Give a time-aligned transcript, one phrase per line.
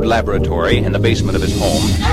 [0.00, 2.11] laboratory in the basement of his home.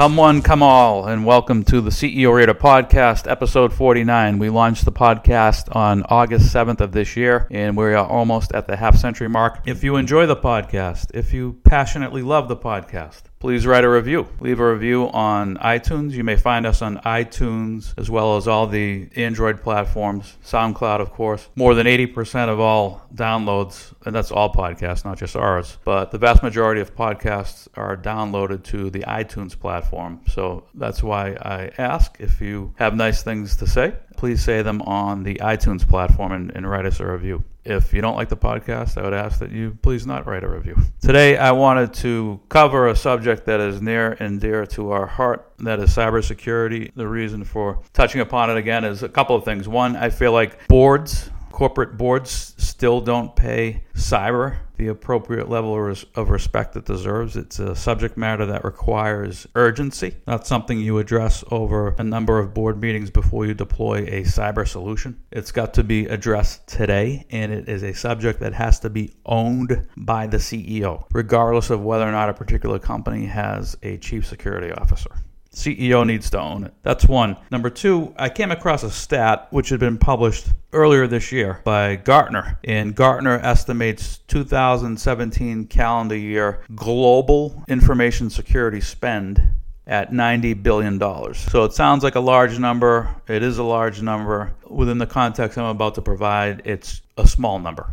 [0.00, 4.38] Come one, come all, and welcome to the CEO Radar Podcast, episode 49.
[4.38, 8.66] We launched the podcast on August 7th of this year, and we are almost at
[8.66, 9.60] the half century mark.
[9.66, 14.28] If you enjoy the podcast, if you passionately love the podcast, please write a review.
[14.38, 16.12] Leave a review on iTunes.
[16.12, 21.10] You may find us on iTunes as well as all the Android platforms, SoundCloud, of
[21.10, 21.48] course.
[21.56, 26.18] More than 80% of all downloads, and that's all podcasts, not just ours, but the
[26.18, 30.20] vast majority of podcasts are downloaded to the iTunes platform.
[30.28, 34.82] So that's why I ask if you have nice things to say, please say them
[34.82, 37.42] on the iTunes platform and, and write us a review.
[37.64, 40.48] If you don't like the podcast, I would ask that you please not write a
[40.48, 40.76] review.
[41.02, 45.52] Today, I wanted to cover a subject that is near and dear to our heart
[45.58, 46.90] that is cybersecurity.
[46.94, 49.68] The reason for touching upon it again is a couple of things.
[49.68, 56.30] One, I feel like boards, corporate boards, still don't pay cyber the appropriate level of
[56.30, 57.36] respect it deserves.
[57.36, 62.54] It's a subject matter that requires urgency, not something you address over a number of
[62.54, 65.20] board meetings before you deploy a cyber solution.
[65.32, 69.12] It's got to be addressed today, and it is a subject that has to be
[69.26, 74.26] owned by the CEO, regardless of whether or not a particular company has a chief
[74.26, 75.10] security officer.
[75.52, 76.74] CEO needs to own it.
[76.82, 77.36] That's one.
[77.50, 81.96] Number two, I came across a stat which had been published earlier this year by
[81.96, 82.58] Gartner.
[82.64, 89.42] And Gartner estimates 2017 calendar year global information security spend
[89.86, 91.00] at $90 billion.
[91.34, 93.12] So it sounds like a large number.
[93.26, 94.54] It is a large number.
[94.68, 97.92] Within the context I'm about to provide, it's a small number.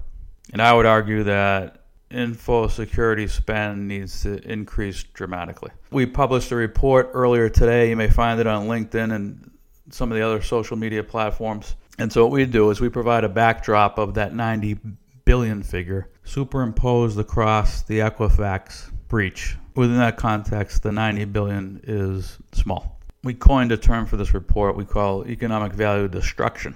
[0.54, 5.72] And I would argue that info security spend needs to increase dramatically.
[5.92, 7.90] We published a report earlier today.
[7.90, 9.52] You may find it on LinkedIn and
[9.90, 11.76] some of the other social media platforms.
[12.00, 14.78] And so what we do is we provide a backdrop of that 90
[15.26, 19.58] billion figure superimposed across the Equifax breach.
[19.76, 23.00] Within that context, the 90 billion is small.
[23.24, 26.76] We coined a term for this report we call economic value destruction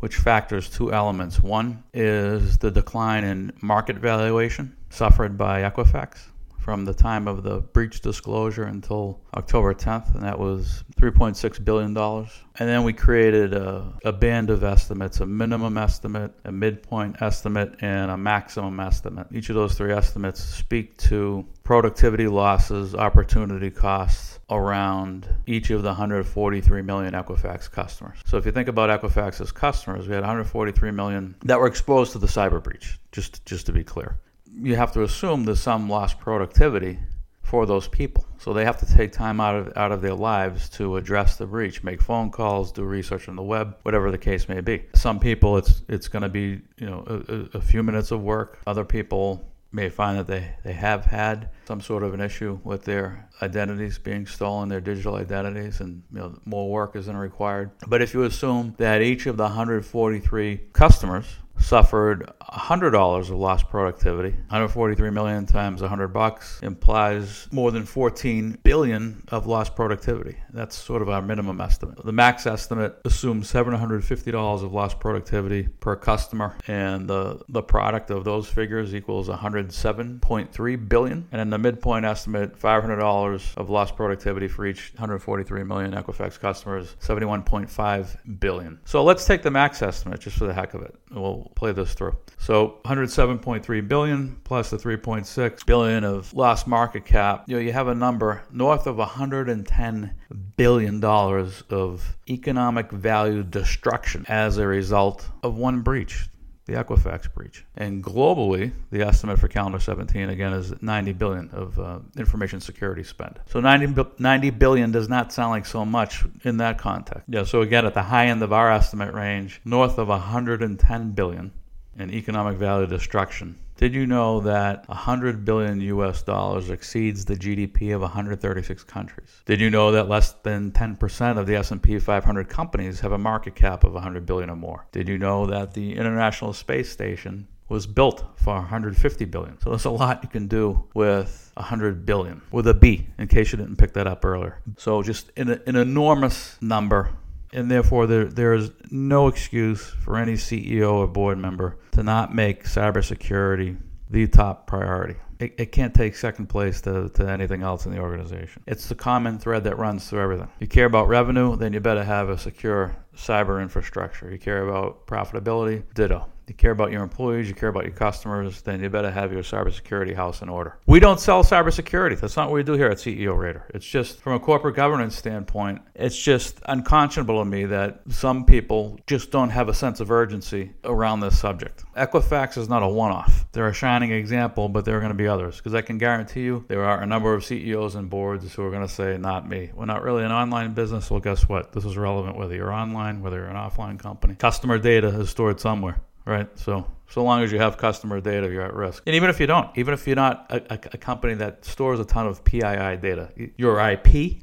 [0.00, 1.40] which factors two elements.
[1.40, 6.18] One is the decline in market valuation suffered by Equifax
[6.58, 11.96] from the time of the breach disclosure until October 10th, and that was $3.6 billion.
[11.96, 17.76] And then we created a, a, band of estimates a minimum estimate, a midpoint estimate,
[17.80, 19.28] and a maximum estimate.
[19.32, 25.88] Each of those three estimates speak to productivity losses, opportunity costs around each of the
[25.88, 28.18] 143 million Equifax customers.
[28.24, 32.12] So if you think about Equifax as customers, we had 143 million that were exposed
[32.12, 34.18] to the cyber breach, just, just to be clear
[34.62, 36.98] you have to assume there's some lost productivity
[37.42, 38.24] for those people.
[38.38, 41.46] So they have to take time out of out of their lives to address the
[41.46, 44.84] breach, make phone calls, do research on the web, whatever the case may be.
[44.94, 48.60] Some people it's it's going to be you know a, a, few minutes of work.
[48.66, 52.84] Other people may find that they, they have had some sort of an issue with
[52.84, 57.70] their identities being stolen, their digital identities, and you know, more work isn't required.
[57.86, 61.26] But if you assume that each of the 143 customers
[61.60, 64.30] suffered $100 of lost productivity.
[64.30, 70.36] 143 million times 100 bucks implies more than 14 billion of lost productivity.
[70.52, 72.04] That's sort of our minimum estimate.
[72.04, 78.24] The max estimate assumes $750 of lost productivity per customer, and the the product of
[78.24, 81.28] those figures equals 107.3 billion.
[81.32, 86.96] And in the midpoint estimate, $500 of lost productivity for each 143 million Equifax customers,
[87.00, 88.80] 71.5 billion.
[88.84, 90.94] So let's take the max estimate just for the heck of it.
[91.10, 92.16] We'll play this through.
[92.38, 97.44] So 107.3 billion plus the 3.6 billion of lost market cap.
[97.46, 100.14] You know, you have a number north of 110
[100.56, 106.28] billion dollars of economic value destruction as a result of one breach
[106.70, 107.64] the Equifax breach.
[107.76, 113.02] And globally, the estimate for calendar 17 again is 90 billion of uh, information security
[113.02, 113.40] spend.
[113.46, 117.24] So 90, 90 billion does not sound like so much in that context.
[117.28, 121.52] Yeah, so again, at the high end of our estimate range, north of 110 billion
[121.98, 127.94] in economic value destruction Did you know that 100 billion US dollars exceeds the GDP
[127.94, 129.40] of 136 countries?
[129.46, 133.54] Did you know that less than 10% of the S&P 500 companies have a market
[133.54, 134.86] cap of 100 billion or more?
[134.92, 139.58] Did you know that the International Space Station was built for 150 billion.
[139.60, 143.52] So there's a lot you can do with 100 billion with a B in case
[143.52, 144.60] you didn't pick that up earlier.
[144.76, 147.12] So just an, an enormous number
[147.52, 152.34] and therefore there, there is no excuse for any CEO or board member to not
[152.34, 153.76] make cybersecurity
[154.08, 155.16] the top priority.
[155.38, 158.62] It, it, can't take second place to, to anything else in the organization.
[158.66, 160.48] It's the common thread that runs through everything.
[160.58, 164.30] You care about revenue, then you better have a secure cyber infrastructure.
[164.30, 168.60] You care about profitability, ditto you care about your employees, you care about your customers,
[168.62, 170.76] then you better have your cybersecurity house in order.
[170.84, 172.18] We don't sell cybersecurity.
[172.18, 173.68] That's not what we do here at CEO Radar.
[173.72, 178.98] It's just from a corporate governance standpoint, it's just unconscionable to me that some people
[179.06, 181.84] just don't have a sense of urgency around this subject.
[181.96, 183.46] Equifax is not a one off.
[183.52, 186.42] They're a shining example, but there are going to be others because I can guarantee
[186.42, 189.48] you there are a number of CEOs and boards who are going to say, not
[189.48, 189.70] me.
[189.72, 191.12] We're not really an online business.
[191.12, 191.70] Well, guess what?
[191.70, 194.34] This is relevant whether you're online, whether you're an offline company.
[194.34, 196.00] Customer data is stored somewhere
[196.30, 196.48] right?
[196.58, 199.02] So so long as you have customer data, you're at risk.
[199.06, 201.98] And even if you don't, even if you're not a, a, a company that stores
[201.98, 204.38] a ton of PII data, your IP,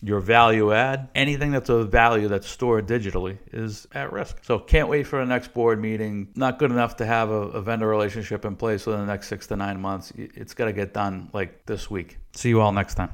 [0.00, 4.38] your value add, anything that's of value that's stored digitally is at risk.
[4.44, 6.28] So can't wait for the next board meeting.
[6.36, 9.48] Not good enough to have a, a vendor relationship in place within the next six
[9.48, 10.12] to nine months.
[10.16, 12.18] It's got to get done like this week.
[12.32, 13.10] See you all next time.